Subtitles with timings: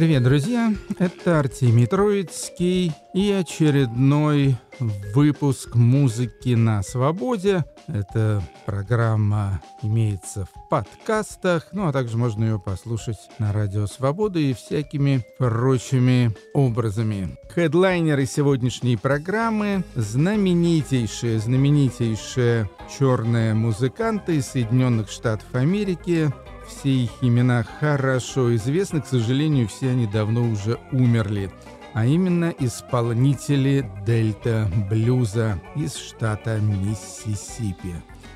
[0.00, 0.72] Привет, друзья!
[0.98, 4.56] Это Артемий Троицкий и очередной
[5.14, 7.66] выпуск музыки на свободе.
[7.86, 14.54] Эта программа имеется в подкастах, ну а также можно ее послушать на Радио Свобода и
[14.54, 17.36] всякими прочими образами.
[17.54, 26.32] Хедлайнеры сегодняшней программы– знаменитейшие, знаменитейшие черные музыканты из Соединенных Штатов Америки,
[26.70, 31.50] все их имена хорошо известны, к сожалению, все они давно уже умерли.
[31.92, 37.94] А именно исполнители дельта блюза из штата Миссисипи.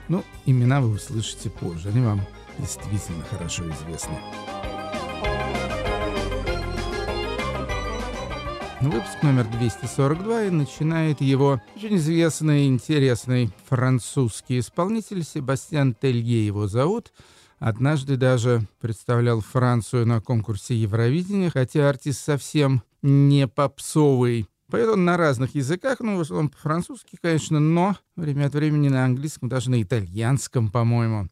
[0.09, 2.21] Ну, имена вы услышите позже, они вам
[2.59, 4.19] действительно хорошо известны.
[8.81, 17.13] Выпуск номер 242 и начинает его очень известный интересный французский исполнитель Себастьян Телье его зовут–
[17.59, 24.49] Однажды даже представлял Францию на конкурсе Евровидения, хотя артист совсем не попсовый.
[24.71, 29.05] Поет он на разных языках, ну, в основном по-французски, конечно, но время от времени на
[29.05, 31.29] английском, даже на итальянском, по-моему.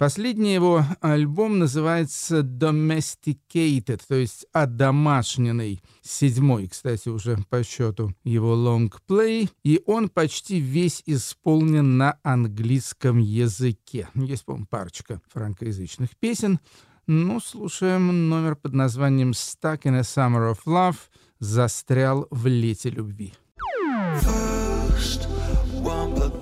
[0.00, 5.82] Последний его альбом называется Domesticated, то есть «Одомашненный».
[6.00, 9.50] Седьмой, кстати, уже по счету его лонгплей.
[9.62, 14.08] И он почти весь исполнен на английском языке.
[14.14, 16.60] Есть, по-моему, парочка франкоязычных песен.
[17.06, 20.96] Ну, слушаем номер под названием «Stuck in a Summer of Love»
[21.40, 23.34] «Застрял в лете любви».
[24.22, 25.28] First,
[25.74, 26.39] Себастьян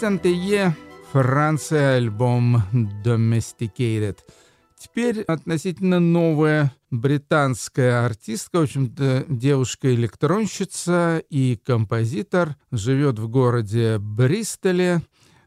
[0.00, 0.74] Тее,
[1.12, 2.62] Франция, альбом
[3.04, 4.16] Domesticated.
[4.78, 15.02] Теперь относительно новая британская артистка, в общем-то, девушка-электронщица и композитор, живет в городе Бристоле,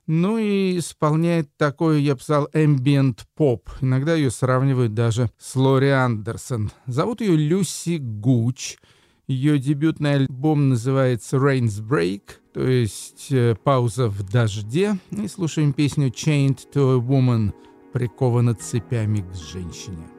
[0.05, 3.71] ну и исполняет такой, я сказал, ambient поп.
[3.81, 6.69] Иногда ее сравнивают даже с Лори Андерсон.
[6.85, 8.77] Зовут ее Люси Гуч.
[9.27, 12.23] Ее дебютный альбом называется Rain's Break,
[12.53, 14.97] то есть э, пауза в дожде.
[15.11, 17.53] И слушаем песню Chained to a Woman,
[17.93, 20.12] прикована цепями к женщине.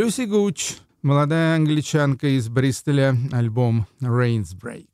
[0.00, 4.88] Люси Гуч, молодая англичанка из Бристоля, альбом «Rains Break».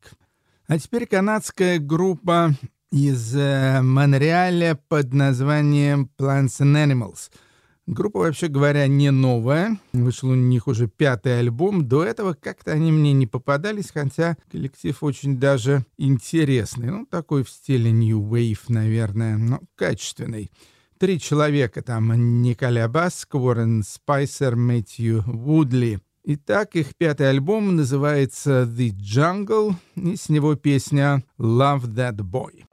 [0.67, 2.53] А теперь канадская группа
[2.91, 7.31] из э, Монреаля под названием Plants and Animals.
[7.87, 9.79] Группа, вообще говоря, не новая.
[9.93, 11.87] Вышел у них уже пятый альбом.
[11.87, 16.91] До этого как-то они мне не попадались, хотя коллектив очень даже интересный.
[16.91, 20.51] Ну, такой в стиле New Wave, наверное, но качественный.
[20.99, 22.43] Три человека там.
[22.43, 26.01] Николя Баск, Уоррен Спайсер, Мэтью Вудли.
[26.25, 32.65] Итак, их пятый альбом называется «The Jungle», и с него песня «Love That Boy».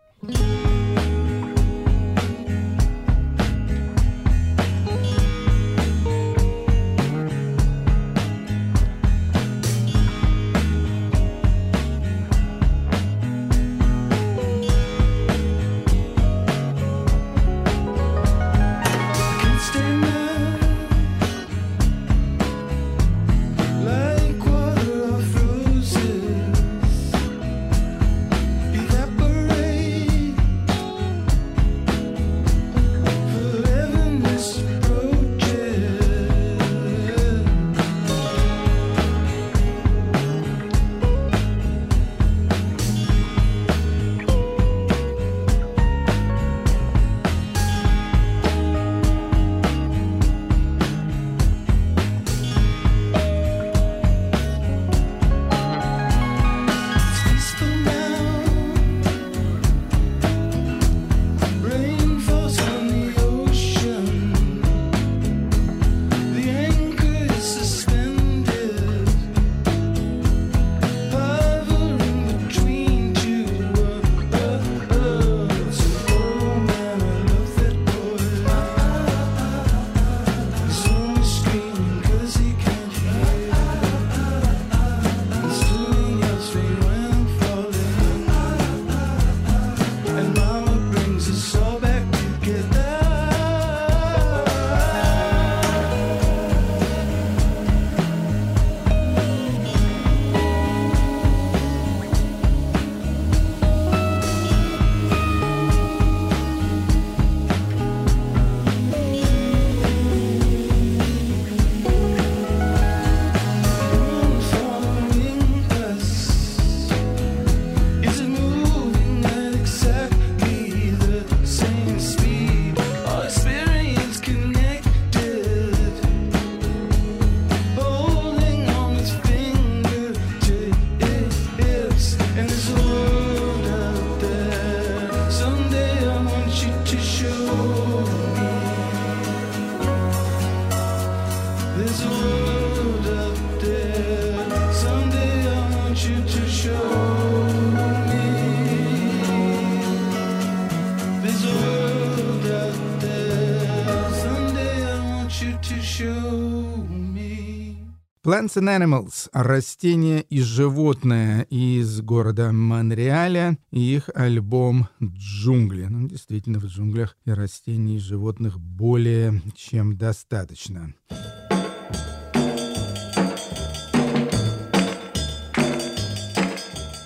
[158.43, 165.85] Plants and Animals— растения и животные из города Монреаля и их альбом «Джунгли».
[165.85, 170.93] Ну, действительно, в джунглях и растений, и животных более чем достаточно.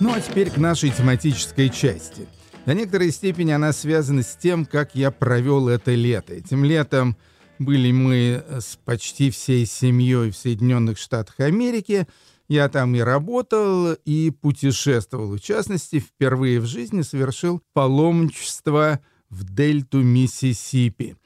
[0.00, 2.26] Ну а теперь к нашей тематической части.
[2.66, 6.34] До некоторой степени она связана с тем, как я провел это лето.
[6.34, 7.16] Этим летом
[7.58, 12.06] были мы с почти всей семьей в Соединенных Штатах Америки.
[12.48, 15.36] Я там и работал, и путешествовал.
[15.36, 21.16] В частности, впервые в жизни совершил паломничество в дельту Миссисипи.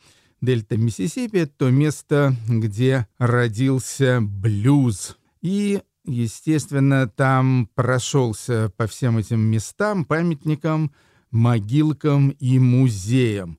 [0.40, 5.16] Дельта Миссисипи— то место, где родился блюз.
[5.40, 10.92] И, естественно, там прошелся по всем этим местам, памятникам,
[11.30, 13.58] могилкам и музеям.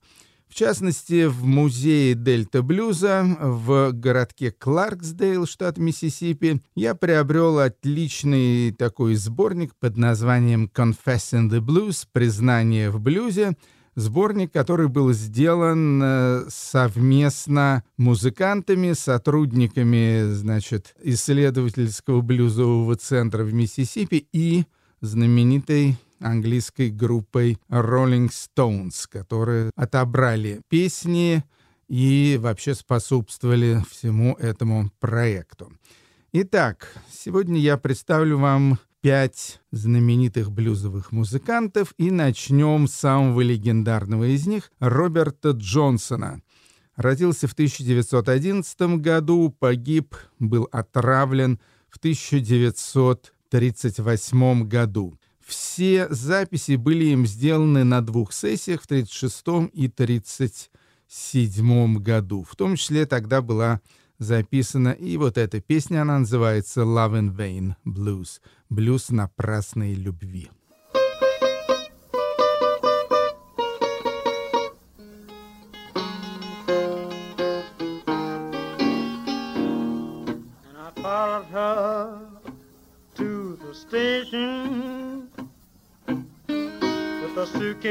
[0.54, 9.16] В частности, в музее Дельта Блюза в городке Кларксдейл, штат Миссисипи, я приобрел отличный такой
[9.16, 13.58] сборник под названием «Confessing the Blues»— «Признание в блюзе»,
[13.96, 24.66] Сборник, который был сделан э, совместно музыкантами, сотрудниками, значит, исследовательского блюзового центра в Миссисипи и
[25.02, 31.44] знаменитой английской группой Rolling Stones, которые отобрали песни
[31.88, 35.72] и вообще способствовали всему этому проекту.
[36.32, 44.48] Итак, сегодня я представлю вам пять знаменитых блюзовых музыкантов и начнем с самого легендарного из
[44.48, 46.42] них Роберта Джонсона.
[46.96, 55.18] Родился в 1911 году, погиб, был отравлен в 1938 году.
[55.46, 62.44] Все записи были им сделаны на двух сессиях в 1936 и 1937 году.
[62.44, 63.82] В том числе тогда была
[64.20, 70.50] записана и вот эта песня, она называется «Love in Vain Blues»— «Блюз напрасной любви».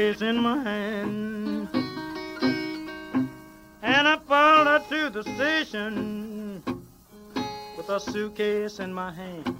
[0.03, 1.69] In my hand.
[3.81, 6.61] And I followed to the station
[7.77, 9.57] with a suitcase in my hand.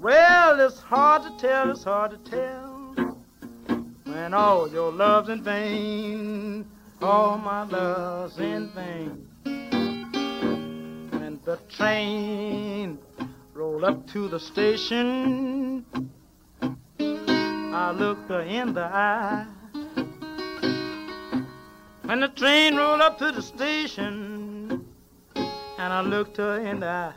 [0.00, 3.16] Well, it's hard to tell, it's hard to tell
[4.04, 6.66] when all your love's in vain,
[7.00, 9.28] all my love's in vain
[11.12, 12.98] When the train
[13.84, 15.84] up to the station.
[16.60, 19.46] I looked her in the eye.
[22.02, 24.84] When the train rolled up to the station,
[25.34, 27.14] and I looked her in the eye.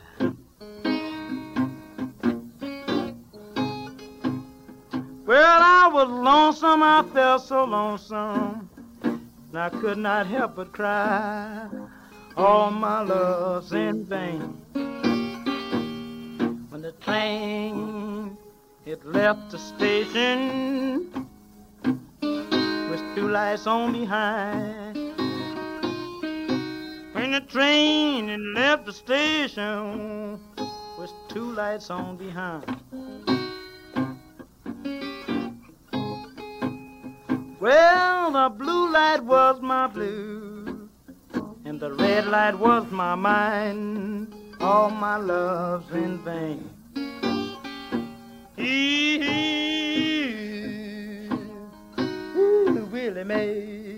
[5.25, 8.69] Well, I was lonesome, I felt so lonesome,
[9.03, 11.69] and I could not help but cry
[12.39, 14.88] all my love's in vain.
[16.79, 18.37] When the train
[18.85, 21.27] it left the station
[21.83, 24.95] with two lights on behind.
[27.11, 30.39] When the train it left the station
[30.97, 32.63] with two lights on behind.
[37.59, 40.87] Well, the blue light was my blue
[41.65, 44.38] and the red light was my mind.
[44.61, 46.69] All my love's in vain.
[48.57, 49.17] He,
[52.91, 53.97] Willie Mae.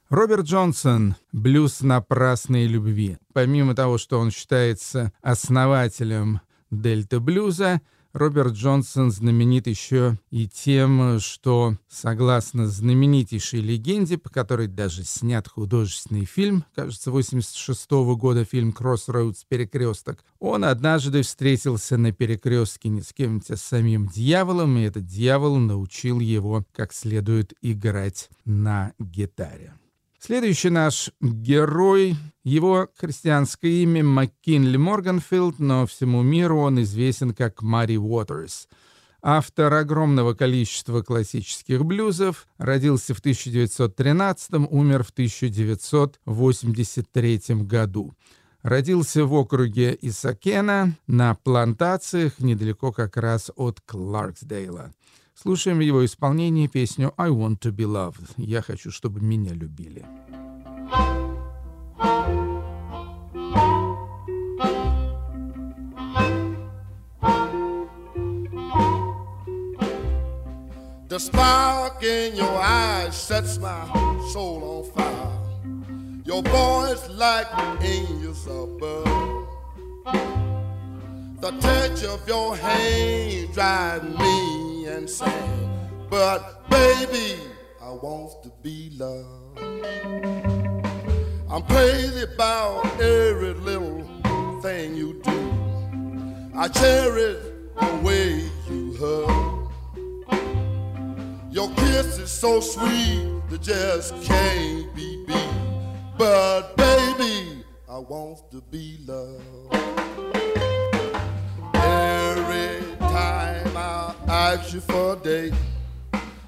[0.09, 3.17] Роберт Джонсон «Блюз напрасной любви».
[3.33, 7.81] Помимо того, что он считается основателем дельта-блюза,
[8.17, 16.25] Роберт Джонсон знаменит еще и тем, что, согласно знаменитейшей легенде, по которой даже снят художественный
[16.25, 19.43] фильм, кажется, 86 -го года фильм «Кроссроудс.
[19.47, 25.05] Перекресток», он однажды встретился на перекрестке не с кем-нибудь, а с самим дьяволом, и этот
[25.05, 29.73] дьявол научил его как следует играть на гитаре.
[30.19, 37.97] Следующий наш герой, его христианское имя МакКинли Морганфилд, но всему миру он известен как Мари
[37.97, 38.67] Уотерс.
[39.21, 48.15] Автор огромного количества классических блюзов, родился в 1913, умер в 1983 году.
[48.63, 54.95] Родился в округе Исакена на плантациях недалеко как раз от Кларксдейла.
[55.39, 60.03] Слушаем его исполнение песню «I want to be loved»— «Я хочу, чтобы меня любили».
[71.07, 73.85] The spark in your eyes sets my
[74.33, 76.23] soul on fire.
[76.25, 77.47] Your voice like
[77.81, 79.47] angels above.
[81.39, 84.56] The touch of your hand drives me
[84.87, 85.69] insane.
[86.09, 87.39] But baby,
[87.81, 89.59] I want to be loved.
[91.49, 94.03] I'm crazy about every little
[94.61, 96.51] thing you do.
[96.55, 97.43] I cherish
[97.79, 99.71] the way you hug.
[101.51, 105.49] Your kiss is so sweet that just can't be beat.
[106.17, 110.36] But baby, I want to be loved.
[114.57, 115.53] Ask you for a date.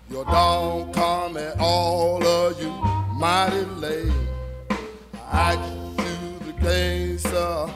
[0.09, 2.69] Your dog come at all of you
[3.13, 4.11] mighty late.
[5.31, 7.71] I asked you to gaze a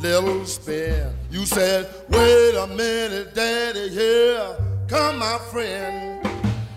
[0.00, 1.12] little spin.
[1.30, 4.56] You said, wait a minute, daddy, here
[4.88, 6.26] come my friend.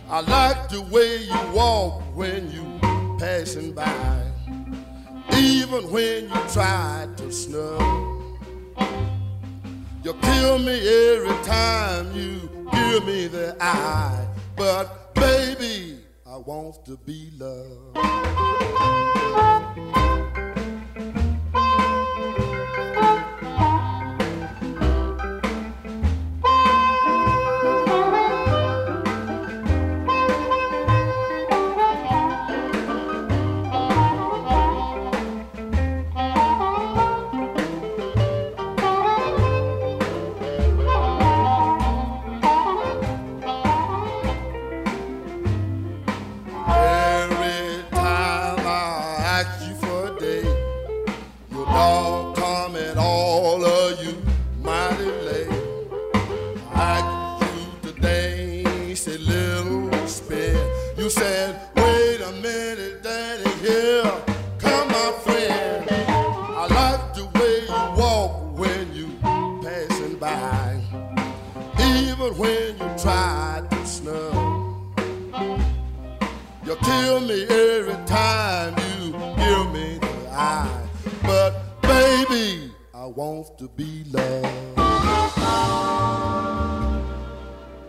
[0.10, 2.80] I like the way you walk when you
[3.20, 4.24] passing by.
[5.34, 8.17] Even when you try to snub,
[10.04, 10.80] you kill me
[11.14, 14.26] every time you give me the eye.
[14.56, 17.98] But baby, I want to be loved.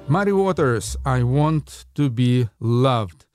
[0.08, 3.26] Мари Уотерс «I want to be loved».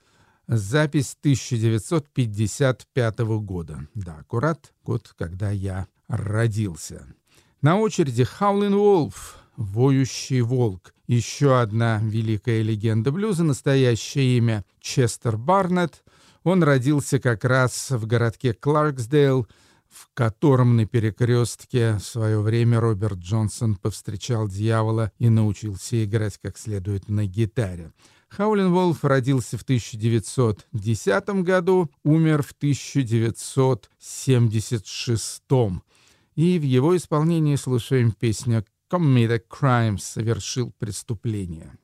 [0.46, 3.86] Запись 1955 года.
[3.94, 7.06] Да, аккурат год, когда я родился.
[7.62, 10.93] На очереди Howlin' Wolf «Воющий волк».
[11.06, 16.02] Еще одна великая легенда блюза, настоящее имя Честер Барнетт.
[16.42, 19.46] Он родился как раз в городке Кларксдейл–
[19.94, 26.58] в котором на перекрестке в свое время Роберт Джонсон повстречал дьявола и научился играть как
[26.58, 27.92] следует на гитаре.
[28.28, 35.42] Хаулин Волф родился в 1910 году, умер в 1976.
[36.34, 41.78] И в его исполнении слушаем песню «Commit a Crime»— «Совершил преступление».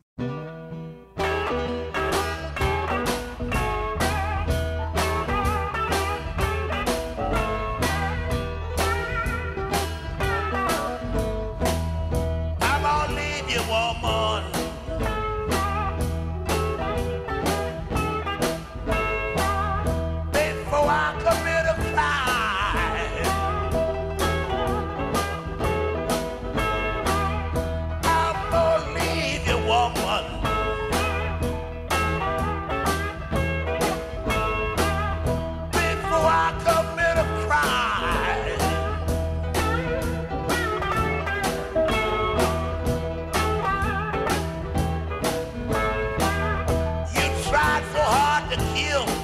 [47.60, 49.19] tried so hard to kill.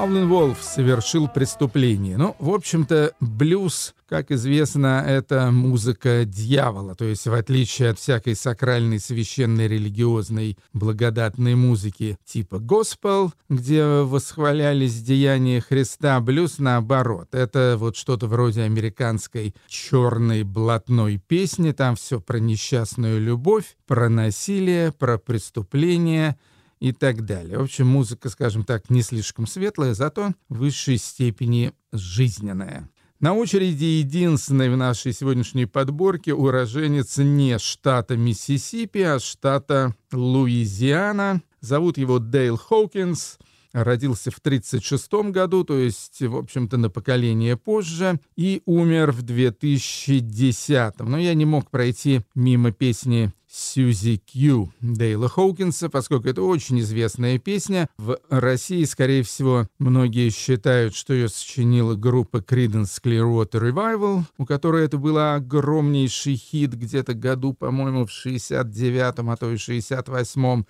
[0.00, 2.16] Хавлин Волф совершил преступление.
[2.16, 6.94] Ну, в общем-то, блюз, как известно, это музыка дьявола.
[6.94, 15.02] То есть, в отличие от всякой сакральной, священной, религиозной, благодатной музыки типа госпел, где восхвалялись
[15.02, 17.34] деяния Христа, блюз наоборот.
[17.34, 21.72] Это вот что-то вроде американской черной блатной песни.
[21.72, 26.38] Там все про несчастную любовь, про насилие, про преступление—
[26.80, 27.58] и так далее.
[27.58, 32.88] В общем, музыка, скажем так, не слишком светлая, зато в высшей степени жизненная.
[33.20, 41.42] На очереди единственный в нашей сегодняшней подборке уроженец не штата Миссисипи, а штата Луизиана.
[41.60, 43.38] Зовут его Дейл Хоукинс—
[43.72, 51.00] родился в 1936 году, то есть, в общем-то, на поколение позже, и умер в 2010.
[51.00, 57.40] Но я не мог пройти мимо песни Сьюзи Кью Дейла Хоукинса, поскольку это очень известная
[57.40, 57.88] песня.
[57.98, 64.84] В России, скорее всего, многие считают, что ее сочинила группа Creedence Clearwater Revival, у которой
[64.84, 70.64] это был огромнейший хит где-то году, по-моему, в 69-м, а то и 68-м.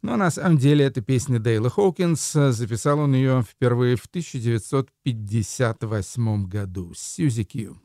[0.00, 6.94] Но на самом деле эта песня Дейла Хоукинс, записал он ее впервые в 1958 году.
[6.94, 7.83] Сьюзи Кью.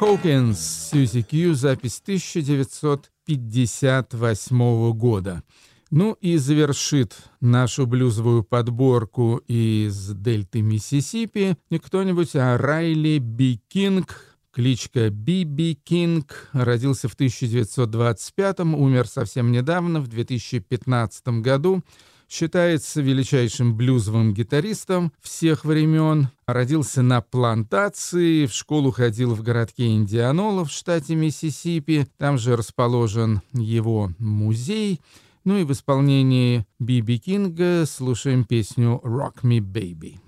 [0.00, 5.42] Хоукинс, Suzie Q, запись 1958 года.
[5.90, 14.38] Ну и завершит нашу блюзовую подборку из дельты Миссисипи не кто-нибудь, а Райли Би Кинг,
[14.52, 21.82] кличка Би Би Кинг, родился в 1925 умер совсем недавно, в 2015 году
[22.30, 26.28] считается величайшим блюзовым гитаристом всех времен.
[26.46, 32.06] Родился на плантации, в школу ходил в городке Индианола в штате Миссисипи.
[32.16, 35.00] Там же расположен его музей.
[35.44, 40.18] Ну и в исполнении Биби Кинга слушаем песню «Rock Me Baby».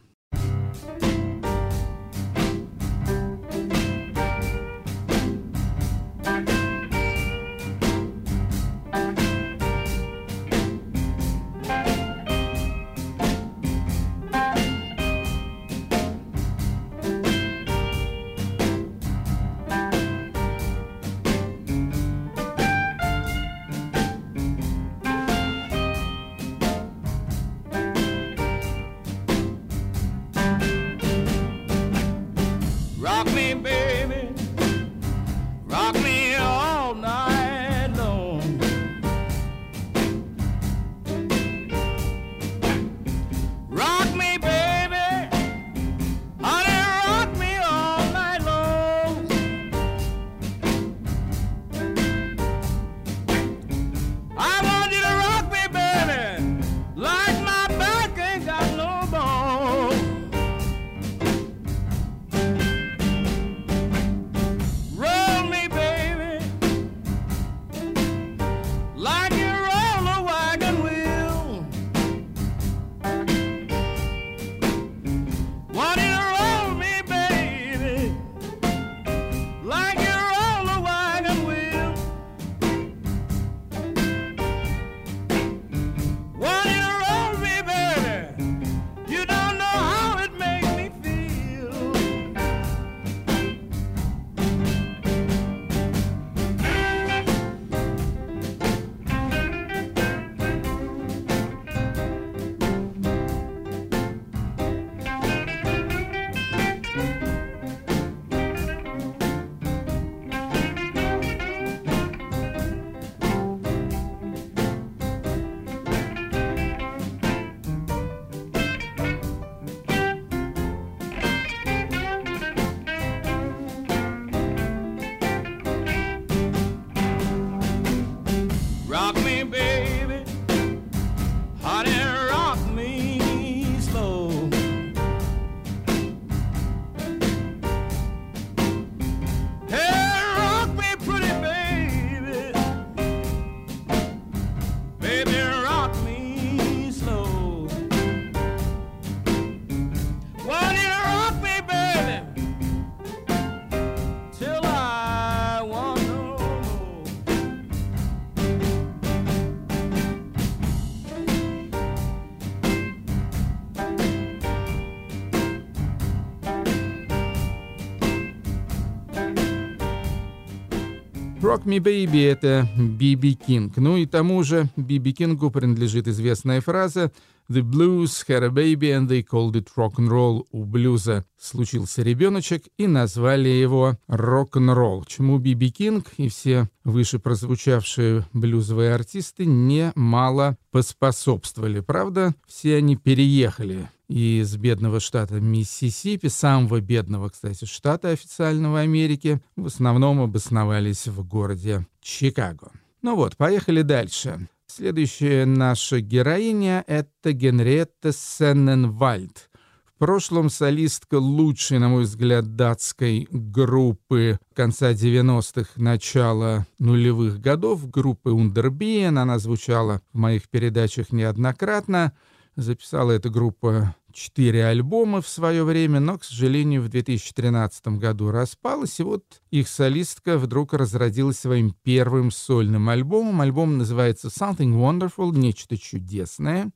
[171.62, 173.76] Rock Me Baby— это Би Би Кинг.
[173.76, 177.12] Ну и тому же Би Би Кингу принадлежит известная фраза
[177.52, 180.46] «The blues had a baby and they called it rock-and-roll».
[180.52, 187.18] У блюза случился ребеночек и назвали его рок-н-ролл, чему Би Би Кинг и все выше
[187.18, 191.80] прозвучавшие блюзовые артисты немало поспособствовали.
[191.80, 199.66] Правда, все они переехали из бедного штата Миссисипи, самого бедного, кстати, штата официального Америки, в
[199.66, 202.72] основном обосновались в городе Чикаго.
[203.02, 204.48] Ну вот, поехали дальше.
[204.74, 209.50] Следующая наша героиня— это Генриетта Сенненвальд.
[209.84, 218.30] В прошлом солистка лучшей, на мой взгляд, датской группы конца 90-х, начала нулевых годов, группы
[218.30, 219.18] Underbien.
[219.18, 222.14] Она звучала в моих передачах неоднократно.
[222.56, 229.00] Записала эта группа четыре альбома в свое время, но, к сожалению, в 2013 году распалась,
[229.00, 233.40] и вот их солистка вдруг разродилась своим первым сольным альбомом.
[233.40, 236.70] Альбом называется «Something Wonderful», нечто чудесное.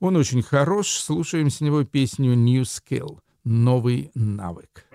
[0.00, 4.86] Он очень хорош, слушаем с него песню «New Skill», новый навык.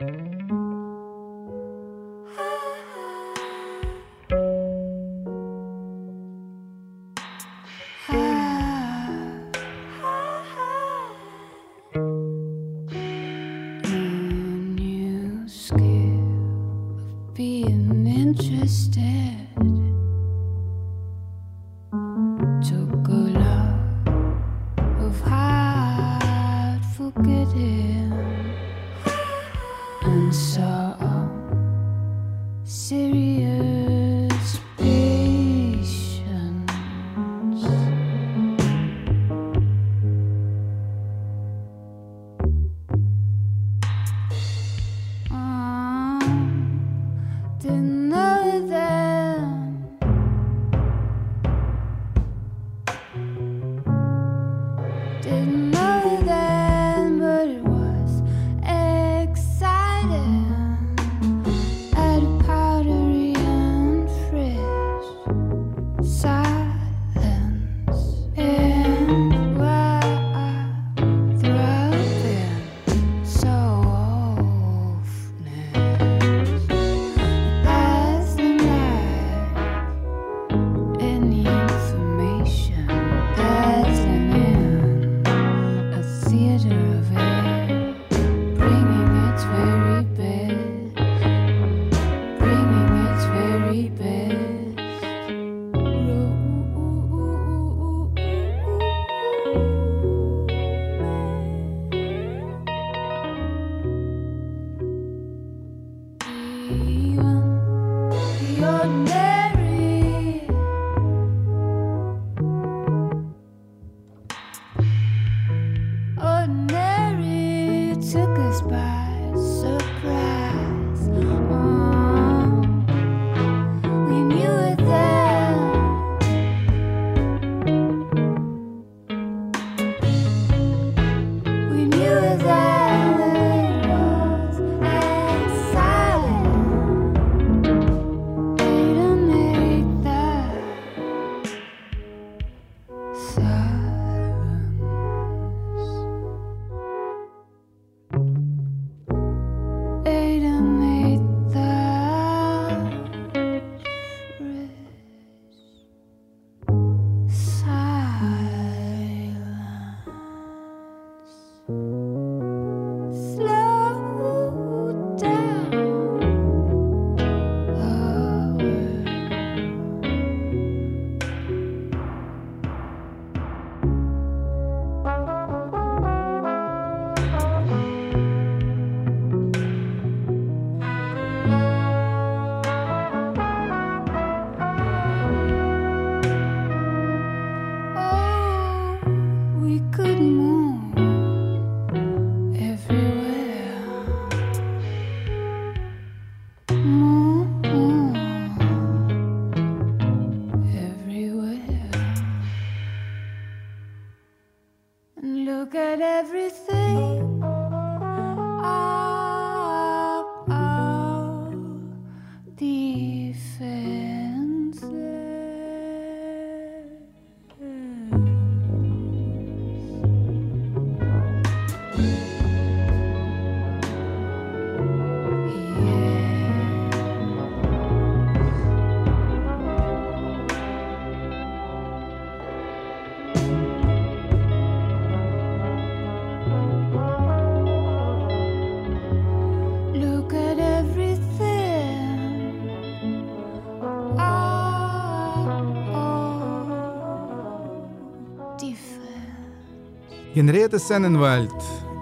[250.42, 251.54] Генриетта Сенненвальд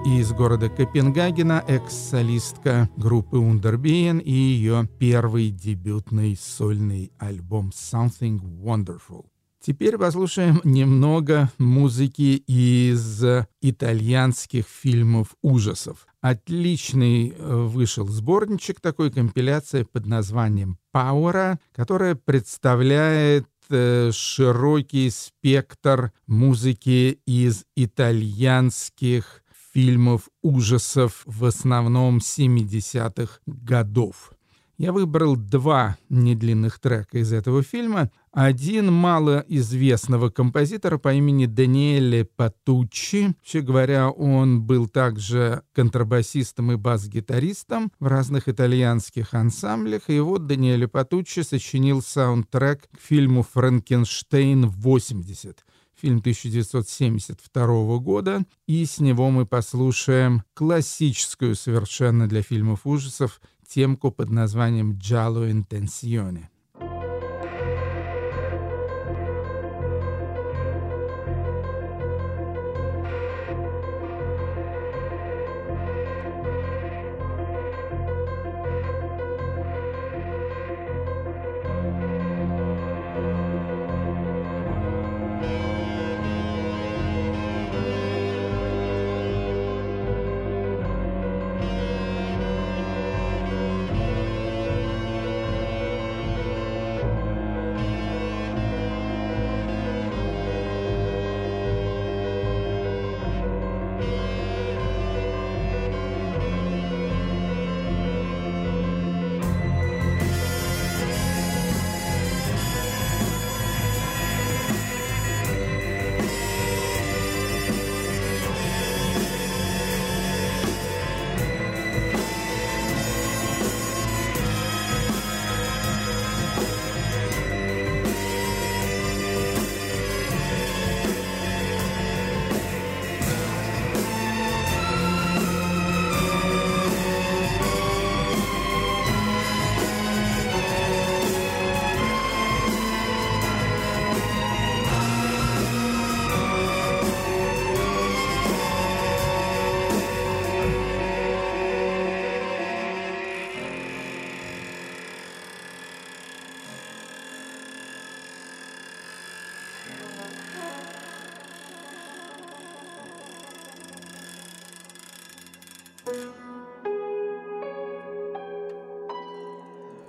[0.05, 9.25] из города Копенгагена, экс-солистка группы Underbeing и ее первый дебютный сольный альбом «Something Wonderful».
[9.61, 13.21] Теперь послушаем немного музыки из
[13.61, 16.07] итальянских фильмов ужасов.
[16.21, 27.65] Отличный э, вышел сборничек такой компиляции под названием «Пауэра», которая представляет широкий спектр музыки из
[27.75, 29.43] итальянских
[29.73, 34.31] фильмов ужасов, в основном 70-х годов.
[34.79, 38.09] Я выбрал два недлинных трека из этого фильма.
[38.31, 43.35] Один малоизвестного композитора по имени Даниэле Патуччи.
[43.39, 50.03] Вообще говоря, он был также контрабасистом и бас-гитаристом в разных итальянских ансамблях.
[50.07, 55.57] И вот Даниэле Патуччи сочинил саундтрек к фильму «Франкенштейн 80»
[55.99, 64.29] фильм 1972 года, и с него мы послушаем классическую совершенно для фильмов ужасов темку под
[64.31, 66.49] названием «Giallo Intenzione».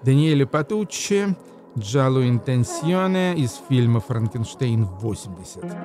[0.03, 1.37] Даниэле Патуччи
[1.79, 5.77] «Джалу Интенсионе» из фильма «Франкенштейн 80».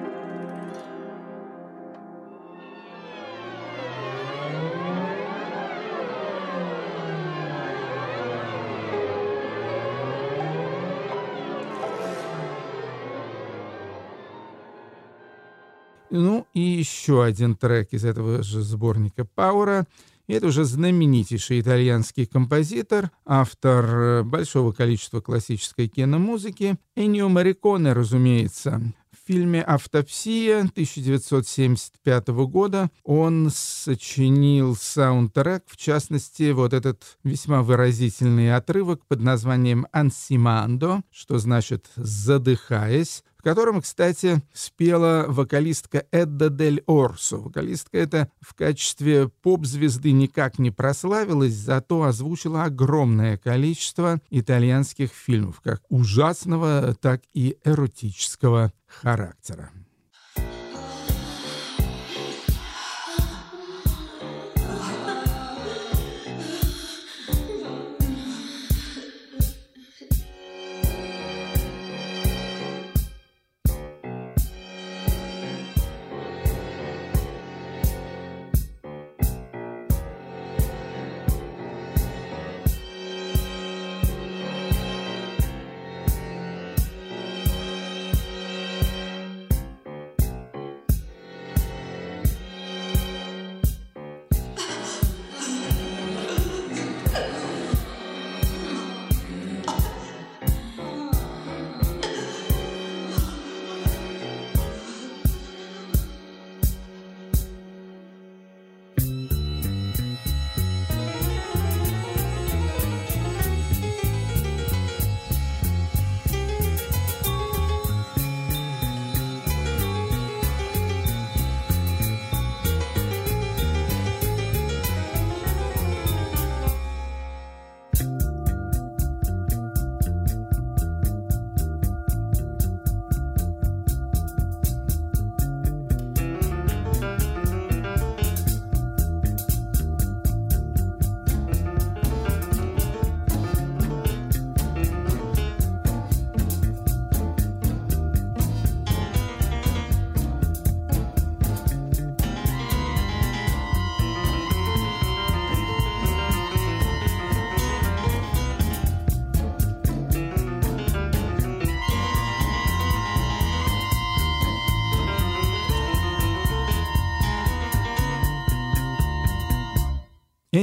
[16.09, 19.86] Ну и еще один трек из этого же сборника Паура—
[20.34, 28.82] это уже знаменитейший итальянский композитор, автор э, большого количества классической киномузыки, Эннио Мариконе, разумеется.
[29.11, 39.05] В фильме «Автопсия» 1975 года он сочинил саундтрек, в частности, вот этот весьма выразительный отрывок
[39.07, 47.37] под названием «Ансимандо», что значит «задыхаясь», котором, кстати, спела вокалистка Эдда Дель Орсо.
[47.37, 55.83] Вокалистка эта в качестве поп-звезды никак не прославилась, зато озвучила огромное количество итальянских фильмов, как
[55.89, 59.69] ужасного, так и эротического характера.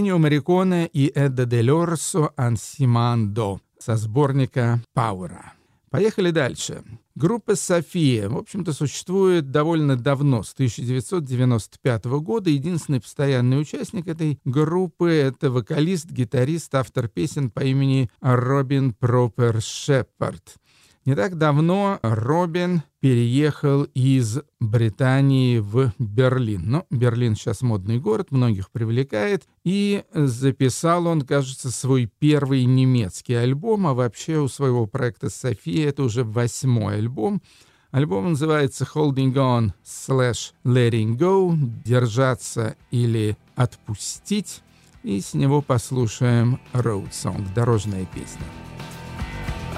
[0.03, 5.53] Энио Мариконе и Эдда Дель Орсо «Ансимандо» со сборника «Пауэра».
[5.91, 6.83] Поехали дальше.
[7.15, 12.51] Группа «София», в общем-то, существует довольно давно, с 1995 года.
[12.51, 20.57] Единственный постоянный участник этой группы— это вокалист, гитарист, автор песен по имени Робин Пропер Шепард.
[21.05, 26.63] Не так давно Робин переехал из Британии в Берлин.
[26.65, 29.43] Но Берлин сейчас модный город, многих привлекает.
[29.65, 36.05] И записал он, кажется, свой первый немецкий альбом, а вообще у своего проекта «София» это
[36.05, 37.43] уже восьмой альбом.
[37.91, 44.63] Альбом называется «Holding On slash Letting Go»— «Держаться» или «Отпустить».
[45.03, 48.47] И с него послушаем «Road Song»— дорожная песня.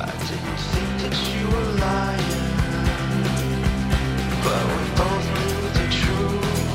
[0.05, 2.53] I didn't think that you were lying?
[4.45, 6.69] But we both knew the truth.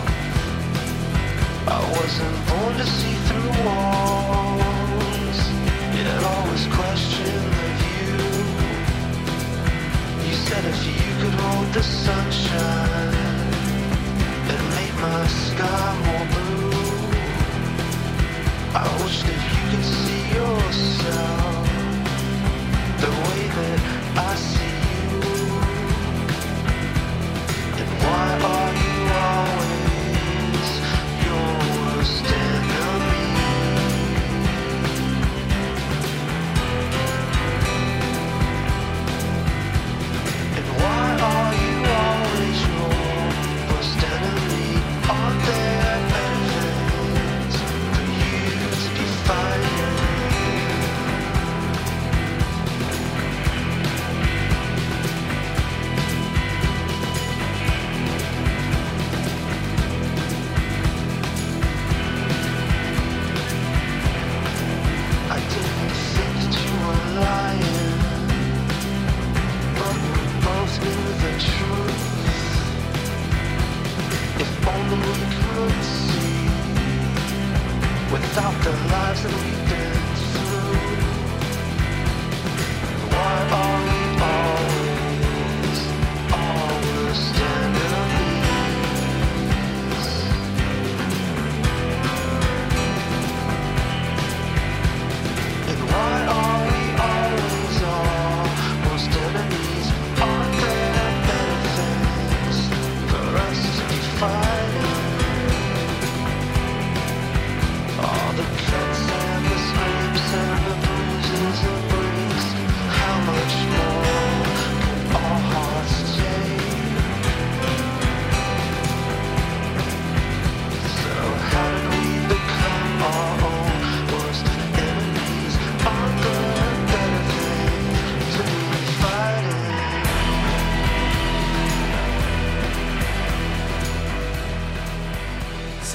[1.68, 5.40] I wasn't born to see through walls.
[5.94, 8.18] Yet always question the view.
[10.26, 13.54] You said if you could hold the sunshine,
[14.54, 16.74] it made my sky more blue.
[18.74, 21.69] I wish that you could see yourself
[28.02, 28.69] why are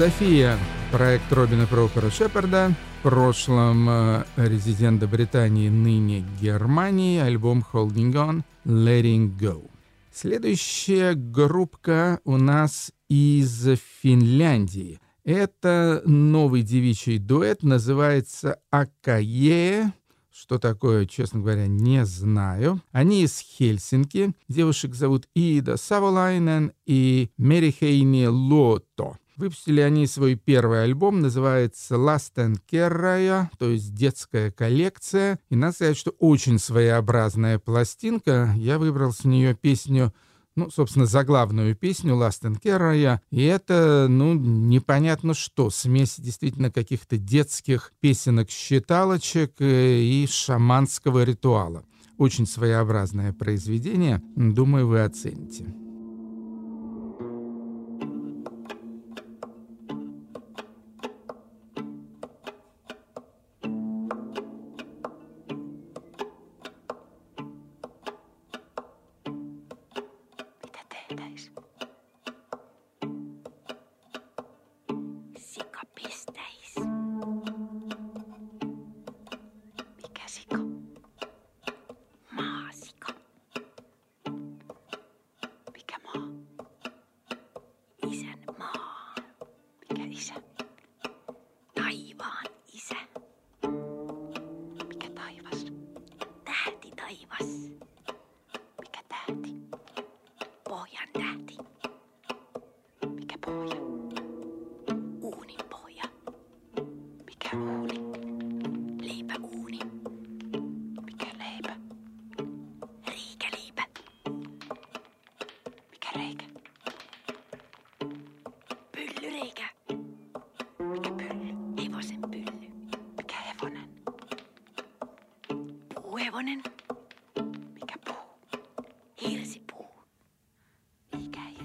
[0.04, 0.58] София,
[0.92, 9.34] проект Робина Пропера Шепарда, в прошлом э, резидента Британии, ныне Германии, альбом Holding On, Letting
[9.38, 9.70] Go.
[10.12, 13.66] Следующая группка у нас из
[14.02, 15.00] Финляндии.
[15.24, 19.90] Это новый девичий дуэт, называется Акае.
[20.30, 22.82] Что такое, честно говоря, не знаю.
[22.92, 24.34] Они из Хельсинки.
[24.48, 29.16] Девушек зовут Ида Саволайнен и Мерихейни Лото.
[29.36, 35.40] Выпустили они свой первый альбом, называется Lasten Kerraya, то есть детская коллекция.
[35.50, 38.54] И надо сказать, что очень своеобразная пластинка.
[38.56, 40.12] Я выбрал с нее песню
[40.56, 43.18] ну, собственно, заглавную песню Lasten Kerraya.
[43.30, 45.70] И это, ну, непонятно что.
[45.70, 51.84] Смесь действительно каких-то детских песенок-считалочек э, и шаманского ритуала.
[52.18, 54.22] Очень своеобразное произведение.
[54.36, 55.66] Думаю, вы оцените.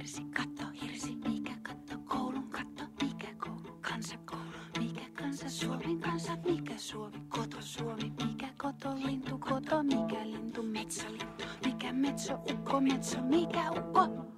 [0.09, 0.23] Hirsi?
[0.35, 1.15] Katto hirsi.
[1.15, 1.97] Mikä katto?
[2.05, 2.83] Koulun katto.
[3.01, 3.77] Mikä koulu?
[3.81, 4.43] Kansakoulu.
[4.79, 5.49] Mikä kansa?
[5.49, 6.37] Suomi kansa.
[6.45, 7.21] Mikä Suomi?
[7.29, 8.13] Koto Suomi.
[8.25, 8.95] Mikä koto?
[9.05, 9.83] Lintu koto.
[9.83, 10.63] Mikä lintu?
[10.63, 11.43] Metsälintu.
[11.65, 12.33] Mikä metso?
[12.51, 13.21] Ukko metso.
[13.21, 14.28] Mikä ukko?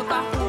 [0.00, 0.39] your back.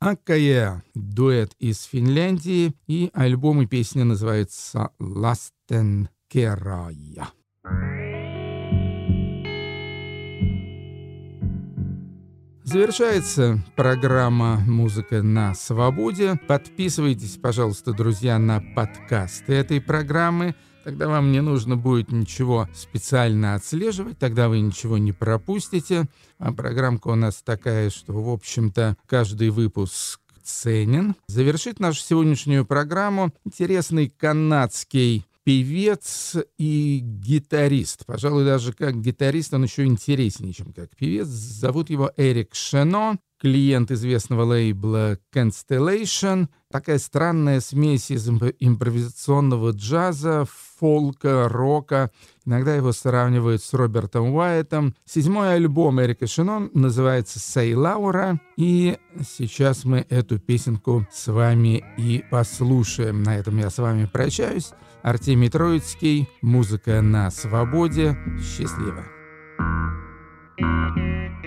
[0.00, 7.30] Аккая– дуэт из Финляндии, и альбом и песня называется «Ластен Керая».
[12.62, 16.38] Завершается программа «Музыка на свободе».
[16.46, 20.54] Подписывайтесь, пожалуйста, друзья, на подкасты этой программы.
[20.88, 26.06] Тогда вам не нужно будет ничего специально отслеживать, тогда вы ничего не пропустите.
[26.38, 31.14] А программка у нас такая, что, в общем-то, каждый выпуск ценен.
[31.26, 38.06] Завершит нашу сегодняшнюю программу интересный канадский певец и гитарист.
[38.06, 41.26] Пожалуй, даже как гитарист он еще интереснее, чем как певец.
[41.26, 43.18] Зовут его Эрик Шено.
[43.38, 46.48] клиент известного лейбла Constellation.
[46.70, 50.46] Такая странная смесь из импровизационного джаза,
[50.78, 52.10] фолка, рока.
[52.44, 54.94] Иногда его сравнивают с Робертом Уайтом.
[55.06, 58.38] Седьмой альбом Эрика Шинон называется «Сей Лаура».
[58.58, 58.98] И
[59.38, 63.22] сейчас мы эту песенку с вами и послушаем.
[63.22, 64.72] На этом я с вами прощаюсь.
[65.02, 66.28] Артемий Троицкий.
[66.42, 68.14] Музыка на свободе.
[68.42, 69.04] Счастливо.
[70.60, 71.37] the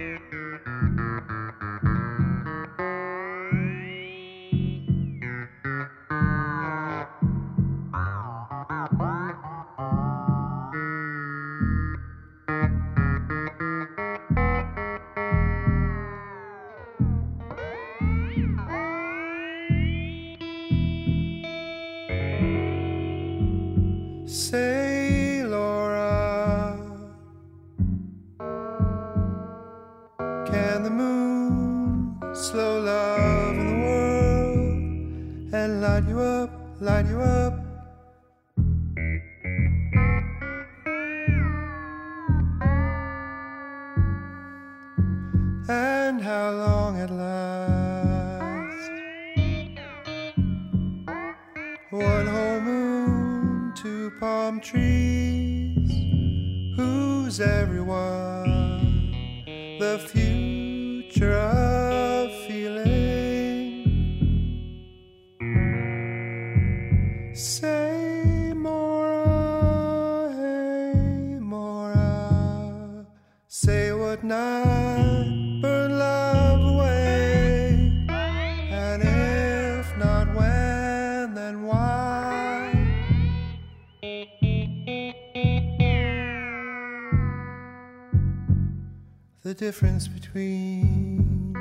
[89.61, 91.53] difference between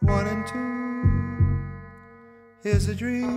[0.00, 1.60] one and two
[2.66, 3.36] is a dream.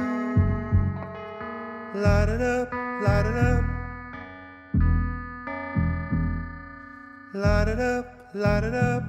[1.93, 2.71] Light it up,
[3.03, 3.65] light it up.
[7.33, 9.03] Light it up, light it up.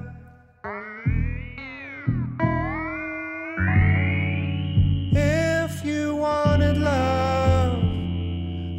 [5.15, 7.83] If you wanted love,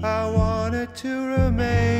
[0.04, 1.97] I wanted to remain